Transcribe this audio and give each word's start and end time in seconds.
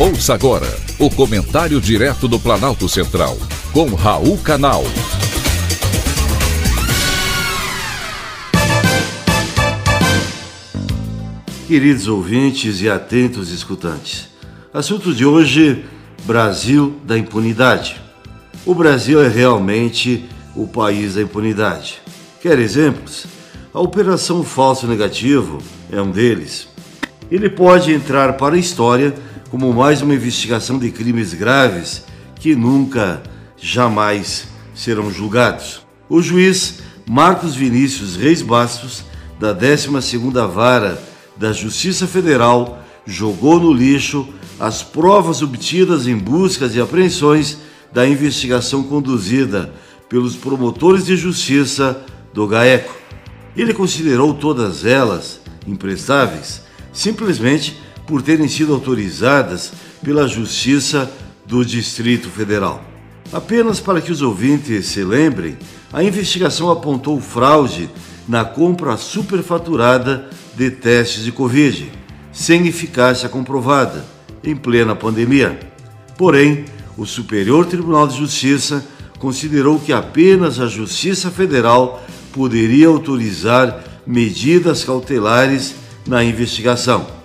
Ouça 0.00 0.32
agora 0.32 0.68
o 0.96 1.10
comentário 1.10 1.80
direto 1.80 2.28
do 2.28 2.38
Planalto 2.38 2.88
Central, 2.88 3.36
com 3.72 3.96
Raul 3.96 4.38
Canal. 4.38 4.84
Queridos 11.66 12.06
ouvintes 12.06 12.80
e 12.80 12.88
atentos 12.88 13.50
escutantes, 13.50 14.28
assunto 14.72 15.12
de 15.12 15.26
hoje: 15.26 15.84
Brasil 16.22 17.00
da 17.02 17.18
impunidade. 17.18 18.00
O 18.64 18.76
Brasil 18.76 19.20
é 19.20 19.26
realmente 19.26 20.24
o 20.54 20.68
país 20.68 21.16
da 21.16 21.22
impunidade. 21.22 21.98
Quer 22.40 22.60
exemplos? 22.60 23.26
A 23.74 23.80
Operação 23.80 24.44
Falso 24.44 24.86
Negativo 24.86 25.58
é 25.90 26.00
um 26.00 26.12
deles. 26.12 26.68
Ele 27.28 27.50
pode 27.50 27.92
entrar 27.92 28.34
para 28.34 28.54
a 28.54 28.58
história 28.58 29.12
como 29.50 29.72
mais 29.72 30.02
uma 30.02 30.14
investigação 30.14 30.78
de 30.78 30.90
crimes 30.90 31.32
graves 31.32 32.04
que 32.36 32.54
nunca, 32.54 33.22
jamais 33.56 34.46
serão 34.74 35.10
julgados. 35.10 35.82
O 36.08 36.22
juiz 36.22 36.80
Marcos 37.08 37.54
Vinícius 37.54 38.16
Reis 38.16 38.42
Bastos, 38.42 39.04
da 39.40 39.54
12ª 39.54 40.46
Vara 40.48 41.02
da 41.36 41.52
Justiça 41.52 42.06
Federal, 42.06 42.84
jogou 43.06 43.58
no 43.58 43.72
lixo 43.72 44.28
as 44.60 44.82
provas 44.82 45.40
obtidas 45.40 46.06
em 46.06 46.16
buscas 46.16 46.74
e 46.74 46.80
apreensões 46.80 47.58
da 47.92 48.06
investigação 48.06 48.82
conduzida 48.82 49.72
pelos 50.08 50.36
promotores 50.36 51.06
de 51.06 51.16
justiça 51.16 52.04
do 52.34 52.46
GAECO. 52.46 52.94
Ele 53.56 53.72
considerou 53.72 54.34
todas 54.34 54.84
elas 54.84 55.40
imprestáveis 55.66 56.62
simplesmente 56.92 57.78
por 58.08 58.22
terem 58.22 58.48
sido 58.48 58.72
autorizadas 58.72 59.70
pela 60.02 60.26
Justiça 60.26 61.12
do 61.44 61.62
Distrito 61.62 62.30
Federal. 62.30 62.82
Apenas 63.30 63.80
para 63.80 64.00
que 64.00 64.10
os 64.10 64.22
ouvintes 64.22 64.86
se 64.86 65.04
lembrem, 65.04 65.58
a 65.92 66.02
investigação 66.02 66.70
apontou 66.70 67.20
fraude 67.20 67.90
na 68.26 68.46
compra 68.46 68.96
superfaturada 68.96 70.30
de 70.56 70.70
testes 70.70 71.22
de 71.22 71.30
Covid, 71.30 71.92
sem 72.32 72.66
eficácia 72.66 73.28
comprovada, 73.28 74.02
em 74.42 74.56
plena 74.56 74.96
pandemia. 74.96 75.60
Porém, 76.16 76.64
o 76.96 77.04
Superior 77.04 77.66
Tribunal 77.66 78.08
de 78.08 78.16
Justiça 78.16 78.84
considerou 79.18 79.78
que 79.78 79.92
apenas 79.92 80.58
a 80.58 80.66
Justiça 80.66 81.30
Federal 81.30 82.02
poderia 82.32 82.88
autorizar 82.88 83.84
medidas 84.06 84.82
cautelares 84.82 85.74
na 86.06 86.24
investigação 86.24 87.17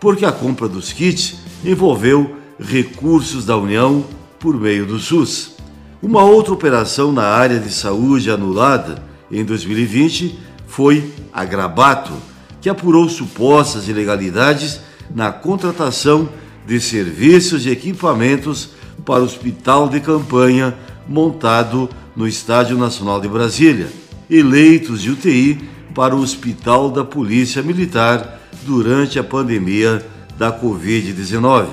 porque 0.00 0.24
a 0.24 0.32
compra 0.32 0.66
dos 0.66 0.92
kits 0.92 1.36
envolveu 1.64 2.34
recursos 2.58 3.44
da 3.44 3.56
União 3.56 4.04
por 4.38 4.58
meio 4.58 4.86
do 4.86 4.98
SUS. 4.98 5.56
Uma 6.02 6.24
outra 6.24 6.54
operação 6.54 7.12
na 7.12 7.24
área 7.24 7.58
de 7.58 7.70
saúde 7.70 8.30
anulada 8.30 9.02
em 9.30 9.44
2020 9.44 10.38
foi 10.66 11.12
a 11.32 11.44
Grabato, 11.44 12.12
que 12.60 12.70
apurou 12.70 13.08
supostas 13.08 13.88
ilegalidades 13.88 14.80
na 15.14 15.30
contratação 15.30 16.28
de 16.66 16.80
serviços 16.80 17.66
e 17.66 17.70
equipamentos 17.70 18.70
para 19.04 19.20
o 19.20 19.24
hospital 19.24 19.88
de 19.88 20.00
campanha 20.00 20.76
montado 21.06 21.88
no 22.16 22.26
Estádio 22.26 22.78
Nacional 22.78 23.20
de 23.20 23.28
Brasília 23.28 23.88
e 24.28 24.42
leitos 24.42 25.02
de 25.02 25.10
UTI 25.10 25.60
para 25.94 26.14
o 26.14 26.20
Hospital 26.20 26.90
da 26.90 27.04
Polícia 27.04 27.62
Militar 27.62 28.39
durante 28.62 29.18
a 29.18 29.24
pandemia 29.24 30.04
da 30.36 30.52
Covid-19. 30.52 31.66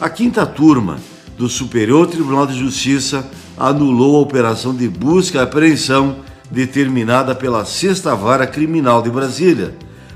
A 0.00 0.08
quinta 0.08 0.44
turma 0.46 0.98
do 1.36 1.48
Superior 1.48 2.06
Tribunal 2.06 2.46
de 2.46 2.58
Justiça 2.58 3.28
anulou 3.56 4.16
a 4.16 4.20
operação 4.20 4.74
de 4.74 4.88
busca 4.88 5.38
e 5.38 5.40
apreensão 5.40 6.16
determinada 6.50 7.34
pela 7.34 7.64
Sexta 7.64 8.14
Vara 8.14 8.46
Criminal 8.46 9.02
de 9.02 9.10
Brasília, 9.10 9.74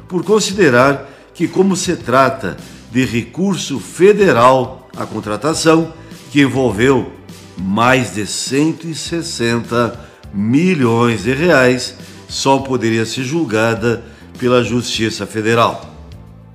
por 0.08 0.24
considerar 0.24 1.08
que, 1.34 1.48
como 1.48 1.76
se 1.76 1.96
trata 1.96 2.56
de 2.90 3.04
recurso 3.04 3.78
federal 3.78 4.88
à 4.96 5.04
contratação, 5.04 5.92
que 6.30 6.42
envolveu 6.42 7.12
mais 7.56 8.14
de 8.14 8.26
160 8.26 9.98
milhões 10.32 11.24
de 11.24 11.32
reais, 11.32 11.96
só 12.28 12.58
poderia 12.58 13.04
ser 13.04 13.24
julgada 13.24 14.04
pela 14.38 14.62
Justiça 14.62 15.26
Federal. 15.26 15.97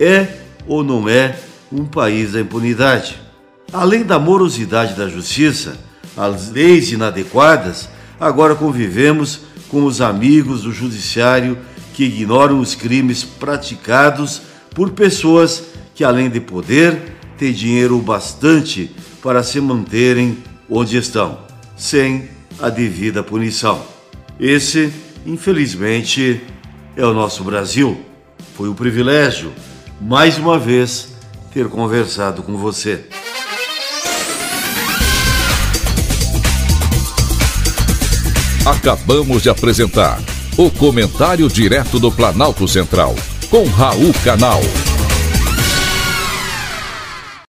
É 0.03 0.27
ou 0.67 0.83
não 0.83 1.07
é 1.07 1.39
um 1.71 1.85
país 1.85 2.33
da 2.33 2.41
impunidade? 2.41 3.17
Além 3.71 4.03
da 4.03 4.19
morosidade 4.19 4.95
da 4.95 5.07
justiça, 5.07 5.77
as 6.17 6.51
leis 6.51 6.91
inadequadas, 6.91 7.87
agora 8.19 8.53
convivemos 8.53 9.39
com 9.69 9.85
os 9.85 10.01
amigos 10.01 10.63
do 10.63 10.73
judiciário 10.73 11.57
que 11.93 12.03
ignoram 12.03 12.59
os 12.59 12.75
crimes 12.75 13.23
praticados 13.23 14.41
por 14.75 14.91
pessoas 14.91 15.63
que, 15.95 16.03
além 16.03 16.29
de 16.29 16.41
poder, 16.41 17.15
têm 17.37 17.53
dinheiro 17.53 17.97
bastante 17.99 18.91
para 19.21 19.41
se 19.41 19.61
manterem 19.61 20.37
onde 20.69 20.97
estão, 20.97 21.39
sem 21.77 22.27
a 22.59 22.69
devida 22.69 23.23
punição. 23.23 23.81
Esse, 24.37 24.91
infelizmente, 25.25 26.41
é 26.97 27.05
o 27.05 27.13
nosso 27.13 27.41
Brasil. 27.45 27.97
Foi 28.55 28.67
um 28.67 28.73
privilégio 28.73 29.51
mais 30.01 30.37
uma 30.37 30.59
vez 30.59 31.09
ter 31.53 31.67
conversado 31.69 32.43
com 32.43 32.57
você. 32.57 33.05
Acabamos 38.65 39.43
de 39.43 39.49
apresentar 39.49 40.21
o 40.57 40.69
Comentário 40.69 41.47
Direto 41.49 41.99
do 41.99 42.11
Planalto 42.11 42.67
Central, 42.67 43.15
com 43.49 43.65
Raul 43.65 44.13
Canal. 44.23 44.61